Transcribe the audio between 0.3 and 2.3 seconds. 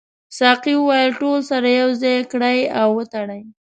ساقي وویل ټول سره یو ځای